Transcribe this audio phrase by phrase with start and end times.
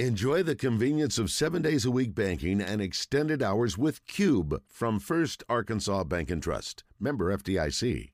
[0.00, 4.98] Enjoy the convenience of seven days a week banking and extended hours with Cube from
[4.98, 6.82] First Arkansas Bank and Trust.
[6.98, 8.10] Member FDIC.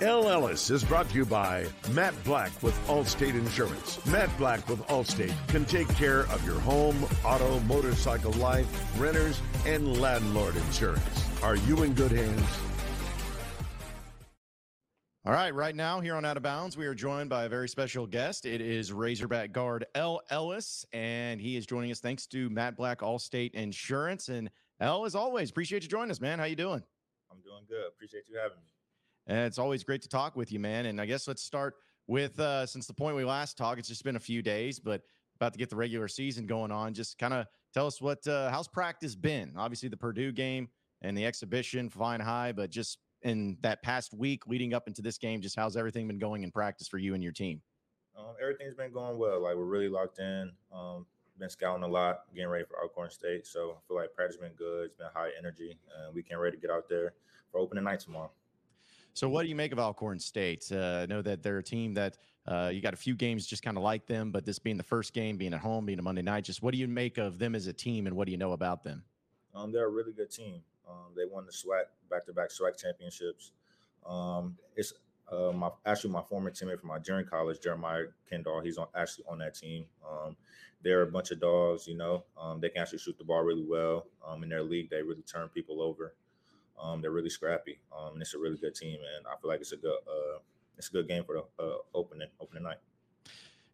[0.00, 3.98] El Ellis is brought to you by Matt Black with Allstate Insurance.
[4.06, 8.68] Matt Black with Allstate can take care of your home, auto, motorcycle, life,
[9.00, 11.42] renters, and landlord insurance.
[11.42, 12.67] Are you in good hands?
[15.26, 17.68] All right, right now here on Out of Bounds, we are joined by a very
[17.68, 18.46] special guest.
[18.46, 23.00] It is Razorback guard El Ellis, and he is joining us thanks to Matt Black,
[23.00, 24.28] Allstate Insurance.
[24.28, 24.48] And
[24.80, 26.38] L, as always, appreciate you joining us, man.
[26.38, 26.82] How you doing?
[27.32, 27.88] I'm doing good.
[27.88, 28.64] Appreciate you having me.
[29.26, 30.86] And it's always great to talk with you, man.
[30.86, 31.74] And I guess let's start
[32.06, 35.02] with uh, since the point we last talked, it's just been a few days, but
[35.34, 36.94] about to get the regular season going on.
[36.94, 39.52] Just kind of tell us what uh, how's practice been.
[39.56, 40.68] Obviously, the Purdue game
[41.02, 42.98] and the exhibition flying high, but just
[43.28, 46.50] in that past week leading up into this game, just how's everything been going in
[46.50, 47.60] practice for you and your team?
[48.18, 49.40] Um, everything's been going well.
[49.40, 50.50] Like we're really locked in.
[50.72, 51.06] Um,
[51.38, 53.46] been scouting a lot, getting ready for Alcorn State.
[53.46, 54.86] So I feel like practice been good.
[54.86, 57.12] It's been high energy, and we can't ready to get out there
[57.52, 58.30] for opening night tomorrow.
[59.14, 60.70] So, what do you make of Alcorn State?
[60.70, 63.62] Uh, I know that they're a team that uh, you got a few games just
[63.62, 66.02] kind of like them, but this being the first game, being at home, being a
[66.02, 68.32] Monday night, just what do you make of them as a team, and what do
[68.32, 69.02] you know about them?
[69.58, 70.62] Um, they're a really good team.
[70.88, 73.52] Um, they won the SWAC back-to-back SWAC championships.
[74.06, 74.94] Um, it's
[75.30, 78.60] uh, my actually my former teammate from my junior college, Jeremiah Kendall.
[78.60, 79.84] He's on actually on that team.
[80.08, 80.36] Um,
[80.82, 82.24] they're a bunch of dogs, you know.
[82.40, 84.06] Um, they can actually shoot the ball really well.
[84.26, 86.14] Um, in their league, they really turn people over.
[86.80, 88.98] Um, they're really scrappy, um, and it's a really good team.
[89.16, 90.38] And I feel like it's a good uh,
[90.78, 92.78] it's a good game for the uh, opening opening night.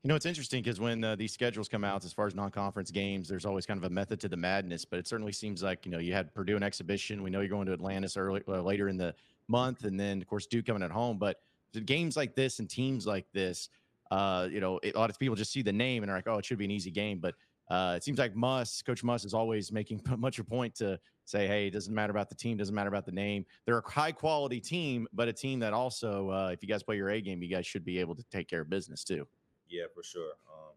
[0.04, 2.90] You know, it's interesting because when uh, these schedules come out, as far as non-conference
[2.90, 4.84] games, there's always kind of a method to the madness.
[4.84, 7.22] But it certainly seems like you know you had Purdue an exhibition.
[7.22, 9.14] We know you're going to Atlantis early uh, later in the
[9.48, 11.16] month, and then of course Duke coming at home.
[11.16, 11.40] But
[11.86, 13.70] games like this and teams like this,
[14.10, 16.28] uh, you know, it, a lot of people just see the name and are like,
[16.28, 17.18] oh, it should be an easy game.
[17.18, 17.34] But
[17.70, 21.46] uh, it seems like Muss, Coach Muss, is always making much a point to say,
[21.46, 23.46] hey, it doesn't matter about the team, doesn't matter about the name.
[23.64, 26.98] They're a high quality team, but a team that also, uh, if you guys play
[26.98, 29.26] your A game, you guys should be able to take care of business too.
[29.68, 30.32] Yeah, for sure.
[30.48, 30.74] Um,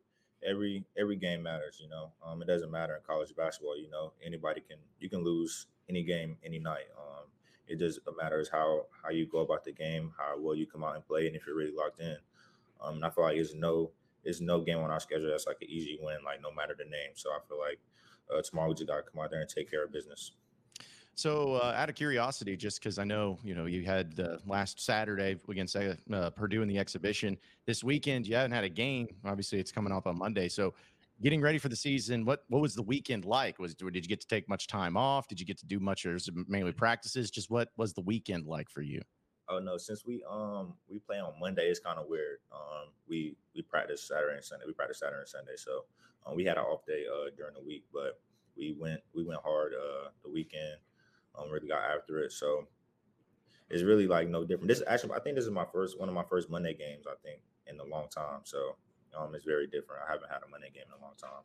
[0.48, 1.80] every every game matters.
[1.82, 3.78] You know, um, it doesn't matter in college basketball.
[3.78, 6.88] You know, anybody can you can lose any game any night.
[6.98, 7.26] Um,
[7.68, 10.96] it just matters how how you go about the game, how well you come out
[10.96, 12.18] and play, and if you're really locked in.
[12.82, 13.92] Um, and I feel like there's no
[14.24, 16.86] there's no game on our schedule that's like an easy win, like no matter the
[16.86, 17.12] name.
[17.16, 17.80] So I feel like
[18.34, 20.32] uh, tomorrow we just got to come out there and take care of business.
[21.18, 24.80] So, uh, out of curiosity, just because I know you know you had uh, last
[24.80, 27.40] Saturday against uh, Purdue in the exhibition.
[27.66, 29.08] This weekend, you haven't had a game.
[29.26, 30.48] Obviously, it's coming up on Monday.
[30.48, 30.76] So,
[31.24, 33.58] getting ready for the season, what what was the weekend like?
[33.58, 35.28] Was did you get to take much time off?
[35.28, 37.32] Did you get to do much, or mainly practices?
[37.32, 39.02] Just what was the weekend like for you?
[39.50, 42.42] Oh no, since we um we play on Monday, it's kind of weird.
[42.52, 44.66] Um, we we practice Saturday and Sunday.
[44.68, 45.86] We practice Saturday and Sunday, so
[46.28, 48.22] um, we had an off day uh during the week, but
[48.56, 50.78] we went we went hard uh the weekend
[51.38, 52.32] um, really got after it.
[52.32, 52.68] So
[53.70, 54.70] it's really like no different.
[54.70, 57.06] This actually, I think this is my first one of my first Monday games.
[57.08, 58.42] I think in a long time.
[58.44, 58.76] So
[59.18, 60.02] um, it's very different.
[60.08, 61.44] I haven't had a Monday game in a long time.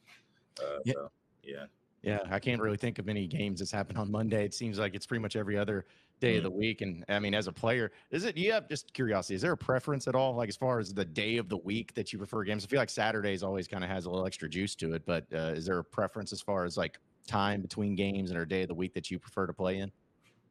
[0.60, 0.92] Uh, yeah.
[0.94, 1.10] So,
[1.42, 1.64] yeah.
[2.02, 4.44] Yeah, I can't really think of any games that's happened on Monday.
[4.44, 5.86] It seems like it's pretty much every other
[6.20, 6.80] day mm of the week.
[6.80, 8.36] And I mean, as a player, is it?
[8.36, 9.36] You have just curiosity.
[9.36, 11.94] Is there a preference at all, like as far as the day of the week
[11.94, 12.64] that you prefer games?
[12.64, 15.06] I feel like Saturdays always kind of has a little extra juice to it.
[15.06, 18.44] But uh, is there a preference as far as like time between games and or
[18.44, 19.90] day of the week that you prefer to play in?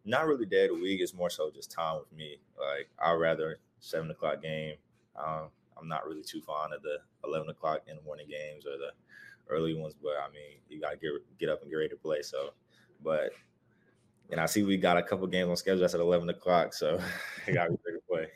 [0.05, 1.01] Not really day of the week.
[1.01, 2.37] It's more so just time with me.
[2.59, 4.75] Like I'd rather seven o'clock game.
[5.15, 8.77] Um, I'm not really too fond of the eleven o'clock in the morning games or
[8.77, 8.91] the
[9.49, 12.21] early ones, but I mean you gotta get get up and get ready to play.
[12.21, 12.51] So,
[13.03, 13.31] but
[14.31, 16.99] and I see we got a couple games on schedule that's at eleven o'clock, so
[17.47, 18.27] I gotta be ready to play.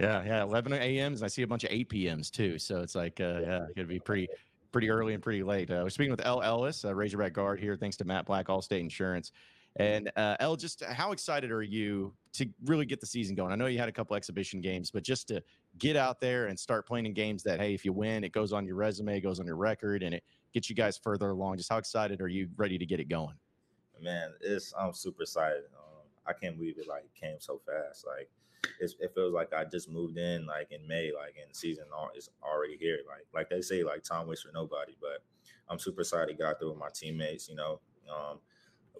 [0.00, 1.22] Yeah, yeah, eleven a.m.s.
[1.22, 2.58] I see a bunch of eight p.m.s too.
[2.58, 4.28] So it's like, uh, yeah, it'd be pretty
[4.74, 5.70] pretty early and pretty late.
[5.70, 8.80] Uh, we're speaking with El Ellis, uh, Razorback guard here, thanks to Matt Black, Allstate
[8.80, 9.30] Insurance.
[9.76, 13.52] And uh, L, just how excited are you to really get the season going?
[13.52, 15.44] I know you had a couple exhibition games, but just to
[15.78, 18.52] get out there and start playing in games that, hey, if you win, it goes
[18.52, 21.58] on your resume, goes on your record, and it gets you guys further along.
[21.58, 23.36] Just how excited are you ready to get it going?
[24.02, 25.66] Man, it's I'm super excited.
[25.76, 28.04] Um, I can't believe it like came so fast.
[28.04, 28.28] Like
[28.80, 31.84] it feels like I just moved in like in May, like in season
[32.16, 32.98] is already here.
[33.08, 34.94] Like like they say, like time waits for nobody.
[35.00, 35.22] But
[35.68, 37.48] I'm super excited out there with my teammates.
[37.48, 37.80] You know,
[38.10, 38.38] um,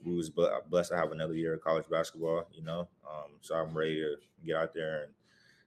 [0.04, 2.46] we was blessed to have another year of college basketball.
[2.52, 5.12] You know, um, so I'm ready to get out there and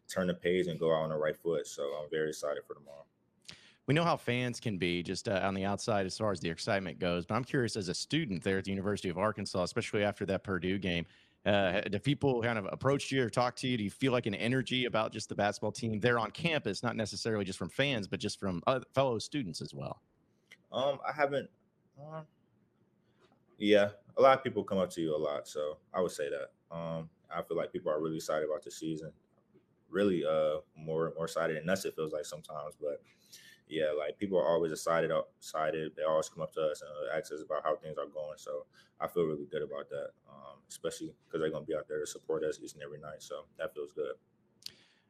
[0.07, 1.67] turn the page and go out on the right foot.
[1.67, 3.05] So I'm very excited for tomorrow.
[3.87, 6.49] We know how fans can be just uh, on the outside as far as the
[6.49, 10.03] excitement goes, but I'm curious as a student there at the University of Arkansas, especially
[10.03, 11.05] after that Purdue game
[11.47, 13.77] uh, do people kind of approach you or talk to you?
[13.77, 16.97] Do you feel like an energy about just the basketball team there on campus, not
[16.97, 20.01] necessarily just from fans, but just from other, fellow students as well?
[20.73, 21.49] Um, I haven't.
[21.97, 22.21] Uh,
[23.57, 26.29] yeah, a lot of people come up to you a lot, so I would say
[26.29, 26.75] that.
[26.75, 29.11] Um, I feel like people are really excited about the season.
[29.89, 31.85] Really, uh, more more excited than us.
[31.85, 33.01] It feels like sometimes, but
[33.69, 35.11] yeah, like people are always excited.
[35.37, 35.91] Excited.
[35.95, 38.37] They always come up to us and uh, ask us about how things are going.
[38.37, 38.65] So
[38.99, 42.07] I feel really good about that, um, especially because they're gonna be out there to
[42.07, 43.21] support us each and every night.
[43.21, 44.13] So that feels good.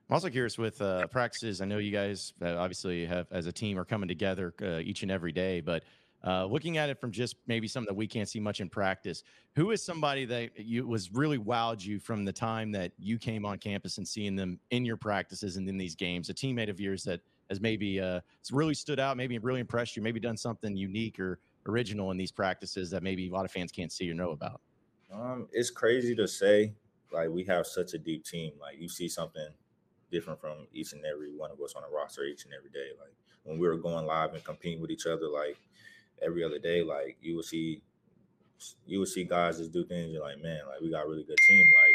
[0.09, 1.59] I'm also curious with uh, practices.
[1.59, 5.03] I know you guys uh, obviously have, as a team, are coming together uh, each
[5.03, 5.60] and every day.
[5.60, 5.83] But
[6.25, 9.24] uh, looking at it from just maybe something that we can't see much in practice,
[9.56, 13.45] who is somebody that you was really wowed you from the time that you came
[13.45, 16.30] on campus and seeing them in your practices and in these games?
[16.30, 17.19] A teammate of yours that
[17.50, 18.22] has maybe uh,
[18.52, 22.32] really stood out, maybe really impressed you, maybe done something unique or original in these
[22.32, 24.62] practices that maybe a lot of fans can't see or know about.
[25.14, 26.74] Um, it's crazy to say.
[27.12, 28.54] Like we have such a deep team.
[28.60, 29.48] Like you see something
[30.12, 32.90] different from each and every one of us on the roster each and every day.
[33.00, 33.14] Like
[33.44, 35.58] when we were going live and competing with each other, like
[36.22, 37.82] every other day, like you will see,
[38.86, 40.12] you will see guys just do things.
[40.12, 41.60] You're like, man, like we got a really good team.
[41.60, 41.87] Like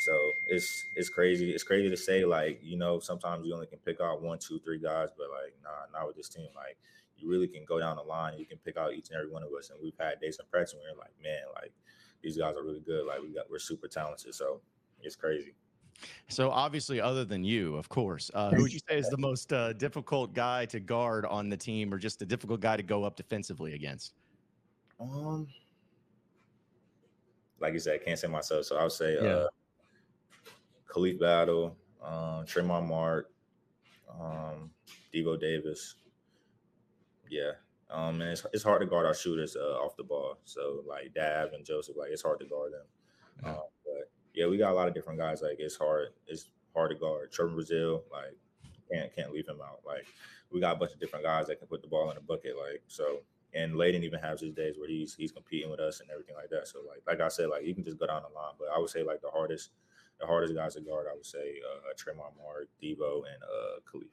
[0.00, 0.12] so,
[0.48, 1.50] it's it's crazy.
[1.50, 4.58] It's crazy to say, like you know, sometimes you only can pick out one, two,
[4.60, 6.48] three guys, but like nah, not with this team.
[6.56, 6.78] Like
[7.16, 8.38] you really can go down the line.
[8.38, 10.46] You can pick out each and every one of us, and we've had days in
[10.50, 11.72] practice where you're like, man, like
[12.22, 13.06] these guys are really good.
[13.06, 14.34] Like we got we're super talented.
[14.34, 14.60] So
[15.02, 15.54] it's crazy.
[16.28, 19.52] So obviously, other than you, of course, uh, who would you say is the most
[19.52, 23.04] uh, difficult guy to guard on the team, or just a difficult guy to go
[23.04, 24.14] up defensively against?
[24.98, 25.46] Um,
[27.60, 29.28] like you said, I can't say myself, so I would say yeah.
[29.28, 29.46] uh,
[30.90, 33.30] Khalif Battle, um, Tramon Mark,
[34.10, 34.70] um,
[35.14, 35.96] Devo Davis.
[37.28, 37.52] Yeah,
[37.90, 40.38] um, and it's, it's hard to guard our shooters uh, off the ball.
[40.44, 42.86] So like Dav and Joseph, like it's hard to guard them.
[43.42, 43.50] Yeah.
[43.50, 45.42] Um, but yeah, we got a lot of different guys.
[45.42, 46.08] Like it's hard.
[46.26, 47.32] It's hard to guard.
[47.32, 48.36] Trevon Brazile, like
[48.92, 49.80] can't can't leave him out.
[49.84, 50.06] Like
[50.52, 52.54] we got a bunch of different guys that can put the ball in the bucket.
[52.56, 53.20] Like so,
[53.54, 56.50] and Layden even has his days where he's he's competing with us and everything like
[56.50, 56.68] that.
[56.68, 58.54] So like like I said, like you can just go down the line.
[58.58, 59.70] But I would say like the hardest
[60.20, 64.08] the hardest guys to guard, I would say uh, Tramon Mark, Devo, and uh, Khalif.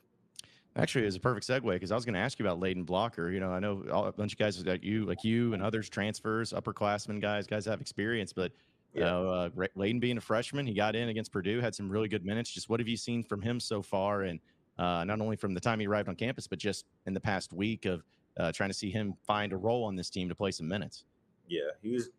[0.76, 3.32] Actually, it's a perfect segue because I was going to ask you about Layden Blocker.
[3.32, 6.54] You know, I know a bunch of guys like you, like you, and others transfers,
[6.54, 8.52] upperclassmen guys, guys have experience, but
[8.94, 9.12] you yeah.
[9.12, 12.26] know, uh, Layden being a freshman, he got in against Purdue, had some really good
[12.26, 12.52] minutes.
[12.52, 14.24] Just what have you seen from him so far?
[14.24, 14.40] And
[14.78, 17.54] uh, not only from the time he arrived on campus, but just in the past
[17.54, 18.04] week of
[18.38, 21.06] uh, trying to see him find a role on this team to play some minutes.
[21.48, 22.10] Yeah, he's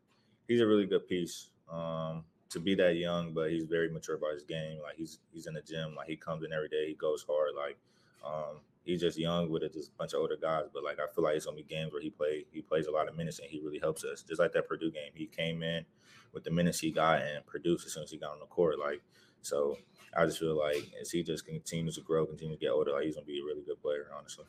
[0.49, 4.33] he's a really good piece um, to be that young, but he's very mature about
[4.33, 4.81] his game.
[4.83, 7.51] Like he's he's in the gym, like he comes in every day, he goes hard.
[7.57, 7.77] Like
[8.25, 10.65] um, he's just young with a just bunch of older guys.
[10.73, 12.91] But like I feel like it's gonna be games where he play he plays a
[12.91, 14.23] lot of minutes and he really helps us.
[14.23, 15.85] Just like that Purdue game, he came in
[16.33, 18.79] with the minutes he got and produced as soon as he got on the court.
[18.79, 19.03] Like
[19.43, 19.77] so,
[20.17, 23.05] I just feel like as he just continues to grow, continues to get older, like
[23.05, 24.47] he's gonna be a really good player, honestly.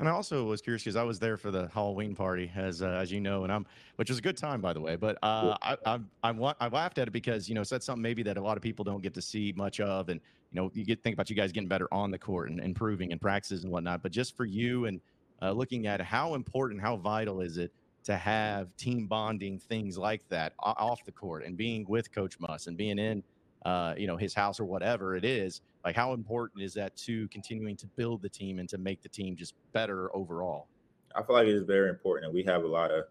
[0.00, 2.88] And I also was curious because I was there for the Halloween party, as uh,
[2.88, 3.66] as you know, and I'm,
[3.96, 4.96] which was a good time by the way.
[4.96, 8.22] But uh, I, I I I laughed at it because you know said something maybe
[8.22, 10.18] that a lot of people don't get to see much of, and
[10.52, 13.10] you know you get think about you guys getting better on the court and improving
[13.10, 14.02] in practices and whatnot.
[14.02, 15.02] But just for you and
[15.42, 17.70] uh, looking at how important, how vital is it
[18.04, 22.68] to have team bonding things like that off the court and being with Coach Muss
[22.68, 23.22] and being in,
[23.64, 25.60] uh, you know, his house or whatever it is.
[25.84, 29.08] Like, how important is that to continuing to build the team and to make the
[29.08, 30.66] team just better overall?
[31.14, 33.04] I feel like it is very important, and we have a lot of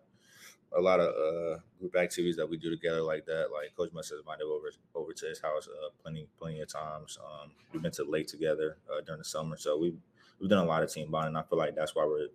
[0.78, 3.48] a lot of uh, group activities that we do together like that.
[3.52, 7.18] Like Coach Muss has invited over over to his house uh, plenty plenty of times.
[7.24, 9.98] Um, we've been to the lake together uh, during the summer, so we've
[10.40, 11.36] we've done a lot of team bonding.
[11.36, 12.28] I feel like that's why we're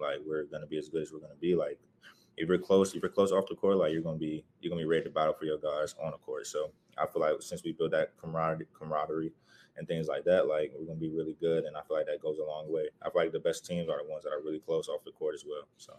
[0.00, 1.54] like we're gonna be as good as we're gonna be.
[1.54, 1.78] Like
[2.36, 4.82] if you're close, if you're close off the court, like you're gonna be you're gonna
[4.82, 6.46] be ready to battle for your guys on the court.
[6.46, 9.32] So I feel like since we built that camaraderie, camaraderie
[9.76, 11.64] and things like that, like we're gonna be really good.
[11.64, 12.88] And I feel like that goes a long way.
[13.02, 15.12] I feel like the best teams are the ones that are really close off the
[15.12, 15.64] court as well.
[15.76, 15.94] So.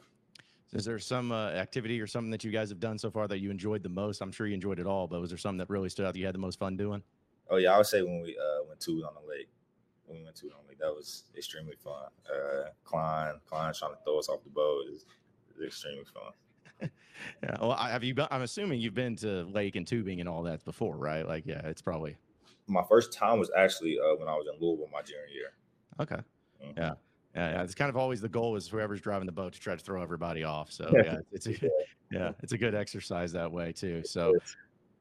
[0.73, 3.37] Is there some uh, activity or something that you guys have done so far that
[3.37, 4.21] you enjoyed the most?
[4.21, 6.19] I'm sure you enjoyed it all, but was there something that really stood out that
[6.19, 7.03] you had the most fun doing?
[7.49, 9.49] Oh yeah, I would say when we uh, went to on the lake.
[10.05, 12.07] When we went to on the lake, that was extremely fun.
[12.27, 15.05] Uh, Klein, Klein trying to throw us off the boat is
[15.65, 16.89] extremely fun.
[17.43, 17.57] yeah.
[17.59, 18.27] Well, I have you been?
[18.31, 21.27] I'm assuming you've been to lake and tubing and all that before, right?
[21.27, 22.17] Like, yeah, it's probably.
[22.67, 25.53] My first time was actually uh, when I was in Louisville my junior year.
[25.99, 26.21] Okay.
[26.63, 26.79] Mm-hmm.
[26.79, 26.93] Yeah.
[27.35, 29.83] Yeah, it's kind of always the goal is whoever's driving the boat to try to
[29.83, 30.71] throw everybody off.
[30.71, 31.53] So yeah, it's a,
[32.11, 34.03] yeah, it's a good exercise that way too.
[34.05, 34.35] So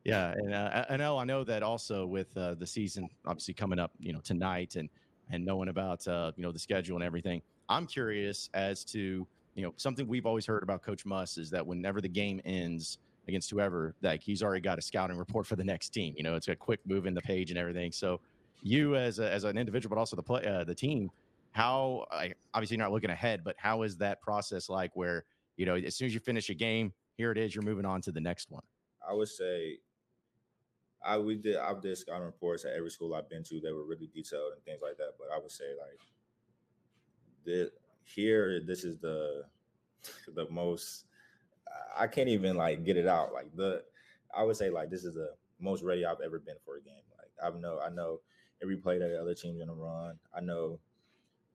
[0.04, 3.78] yeah, and uh, I know I know that also with uh, the season obviously coming
[3.78, 4.88] up, you know, tonight and
[5.30, 7.42] and knowing about uh, you know the schedule and everything.
[7.68, 11.66] I'm curious as to you know, something we've always heard about Coach Muss is that
[11.66, 15.64] whenever the game ends against whoever, like he's already got a scouting report for the
[15.64, 16.14] next team.
[16.16, 17.92] You know, it's a quick move in the page and everything.
[17.92, 18.20] So,
[18.62, 21.10] you as a, as an individual, but also the play, uh, the team,
[21.50, 24.92] how I, obviously you're not looking ahead, but how is that process like?
[24.94, 25.24] Where
[25.56, 28.00] you know, as soon as you finish a game, here it is, you're moving on
[28.02, 28.62] to the next one.
[29.06, 29.78] I would say
[31.04, 33.60] I we did I've did scouting reports at every school I've been to.
[33.60, 35.14] They were really detailed and things like that.
[35.18, 36.00] But I would say like
[37.44, 37.70] the
[38.04, 39.44] here this is the
[40.34, 41.04] the most
[41.96, 43.32] I can't even like get it out.
[43.32, 43.82] Like the
[44.34, 46.94] I would say like this is the most ready I've ever been for a game.
[47.16, 48.20] Like I know I know
[48.62, 50.18] every play that the other team's gonna run.
[50.34, 50.78] I know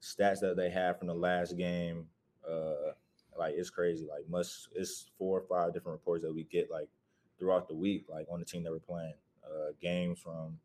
[0.02, 2.08] stats that they have from the last game.
[2.48, 2.92] Uh
[3.38, 4.08] like it's crazy.
[4.08, 6.90] Like Muss it's four or five different reports that we get like
[7.40, 9.14] throughout the week, like on the team that we're playing.
[9.46, 10.60] Uh games from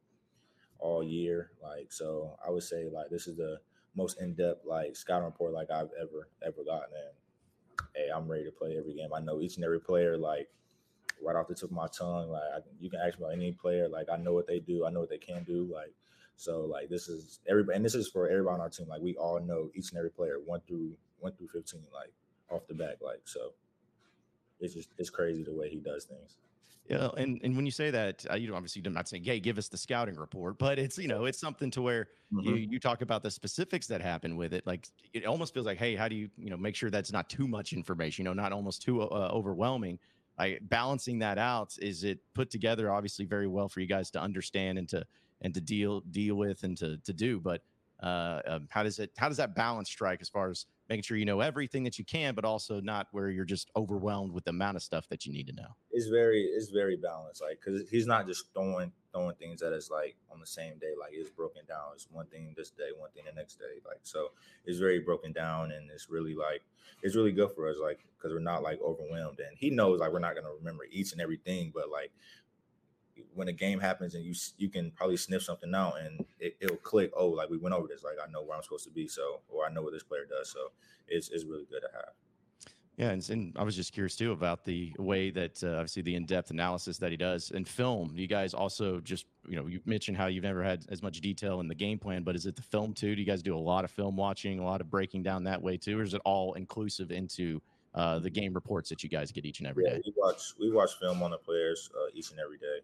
[0.79, 1.51] all year.
[1.62, 3.59] Like so I would say like this is the
[3.95, 7.15] most in-depth like scouting report like I've ever ever gotten And
[7.95, 9.11] hey, I'm ready to play every game.
[9.15, 10.49] I know each and every player like
[11.23, 12.31] right off the tip of my tongue.
[12.31, 13.89] Like I, you can ask about any player.
[13.89, 14.87] Like I know what they do.
[14.87, 15.69] I know what they can do.
[15.73, 15.93] Like
[16.37, 18.89] so, like this is everybody, and this is for everybody on our team.
[18.89, 21.85] Like we all know each and every player one through one through fifteen.
[21.93, 22.13] Like
[22.51, 22.97] off the back.
[23.01, 23.53] Like so,
[24.61, 26.37] it's just it's crazy the way he does things.
[26.88, 29.38] Yeah, and and when you say that, uh, you know, obviously, I'm not saying, "Hey,
[29.38, 32.49] give us the scouting report," but it's you know, it's something to where mm-hmm.
[32.49, 34.66] you you talk about the specifics that happen with it.
[34.66, 37.31] Like it almost feels like, hey, how do you you know make sure that's not
[37.31, 39.99] too much information, you know, not almost too uh, overwhelming.
[40.38, 44.21] Like balancing that out, is it put together obviously very well for you guys to
[44.21, 45.07] understand and to
[45.40, 47.62] and to deal deal with and to to do, but
[48.02, 51.17] uh, um, how does it how does that balance strike as far as making sure
[51.17, 54.51] you know everything that you can, but also not where you're just overwhelmed with the
[54.51, 55.75] amount of stuff that you need to know.
[55.91, 59.91] It's very it's very balanced, like because he's not just throwing throwing things that is
[59.91, 61.93] like on the same day, like it's broken down.
[61.95, 64.33] It's one thing this day, one thing the next day, like so
[64.67, 66.63] it's very broken down, and it's really like
[67.03, 70.13] it's really good for us, like because we're not like overwhelmed, and he knows like
[70.13, 72.13] we're not gonna remember each and everything, but like
[73.35, 76.76] when a game happens and you you can probably sniff something out and it, will
[76.76, 77.12] click.
[77.17, 78.05] Oh, like we went over this.
[78.05, 79.09] Like I know where I'm supposed to be.
[79.09, 80.50] So or I know what this player does.
[80.50, 80.73] So
[81.09, 82.12] it's it's really good to have.
[82.99, 86.14] Yeah, and, and I was just curious too about the way that uh, obviously the
[86.14, 88.12] in-depth analysis that he does in film.
[88.14, 91.61] You guys also just you know you mentioned how you've never had as much detail
[91.61, 93.14] in the game plan, but is it the film too?
[93.14, 95.62] Do you guys do a lot of film watching, a lot of breaking down that
[95.62, 97.62] way too, or is it all inclusive into
[97.95, 100.03] uh, the game reports that you guys get each and every yeah, day?
[100.05, 102.81] We watch we watch film on the players uh, each and every day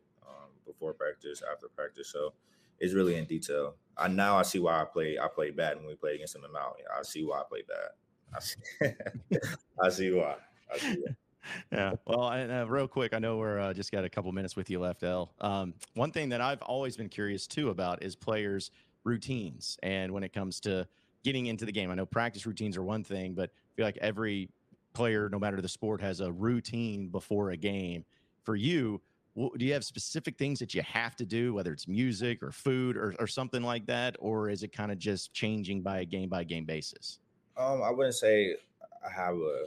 [0.69, 2.09] before practice, after practice.
[2.09, 2.33] So
[2.79, 3.75] it's really in detail.
[3.97, 5.19] I now I see why I play.
[5.19, 6.83] I play bad when we play against them in Maui.
[6.97, 7.89] I see why I play bad.
[8.35, 9.39] I see,
[9.83, 10.37] I see why.
[10.73, 11.15] I see why.
[11.73, 11.93] yeah.
[12.07, 14.71] Well, I, uh, real quick, I know we're uh, just got a couple minutes with
[14.71, 15.33] you left, El.
[15.41, 18.71] Um, one thing that I've always been curious too about is players'
[19.03, 20.87] routines, and when it comes to
[21.25, 23.99] getting into the game, I know practice routines are one thing, but I feel like
[24.01, 24.51] every
[24.99, 28.05] player, no matter the sport, has a routine before a game.
[28.43, 29.01] For you,
[29.37, 32.97] do you have specific things that you have to do, whether it's music or food
[32.97, 36.29] or, or something like that, or is it kind of just changing by a game
[36.29, 37.21] by game basis?
[37.57, 38.57] Um, I wouldn't say
[39.07, 39.67] I have a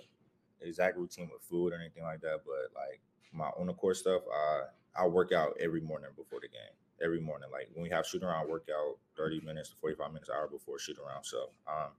[0.59, 2.99] exact routine with food or anything like that, but like
[3.31, 6.75] my on the court stuff, I I work out every morning before the game.
[7.01, 10.29] Every morning, like when we have shoot around, workout thirty minutes to forty five minutes,
[10.29, 11.23] hour before shoot around.
[11.23, 11.91] So um,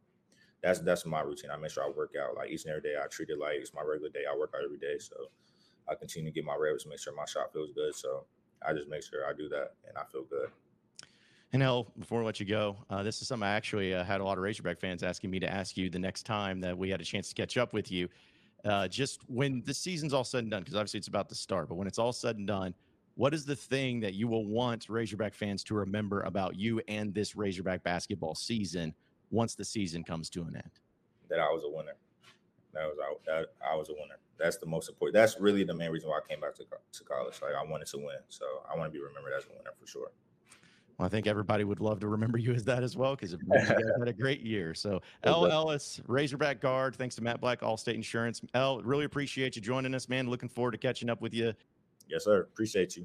[0.63, 1.51] that's that's my routine.
[1.51, 2.95] I make sure I work out like each and every day.
[3.03, 4.25] I treat it like it's my regular day.
[4.31, 4.99] I work out every day.
[4.99, 5.17] So
[5.89, 7.95] I continue to get my reps, make sure my shot feels good.
[7.95, 8.25] So
[8.67, 10.49] I just make sure I do that and I feel good.
[11.53, 14.23] And El, before we let you go, uh, this is something I actually uh, had
[14.23, 16.89] a lot of Razorback fans asking me to ask you the next time that we
[16.89, 18.09] had a chance to catch up with you.
[18.65, 21.69] Uh, just when the season's all said and done, because obviously it's about to start,
[21.69, 22.73] but when it's all said and done,
[23.17, 27.13] what is the thing that you will want Razorback fans to remember about you and
[27.13, 28.95] this Razorback basketball season
[29.33, 30.71] once the season comes to an end?
[31.29, 31.97] That I was a winner.
[32.75, 34.19] That was I, that I was a winner.
[34.39, 35.15] That's the most important.
[35.15, 37.41] That's really the main reason why I came back to, to college.
[37.43, 39.87] Like I wanted to win, so I want to be remembered as a winner for
[39.87, 40.11] sure.
[40.99, 43.39] Well, I think everybody would love to remember you as that as well because you
[43.51, 44.75] guys had a great year.
[44.75, 46.95] So, El Ellis, Razorback guard.
[46.97, 48.43] Thanks to Matt Black, Allstate Insurance.
[48.55, 50.29] El, really appreciate you joining us, man.
[50.29, 51.55] Looking forward to catching up with you.
[52.09, 52.43] Yes, sir.
[52.43, 53.01] Appreciate you.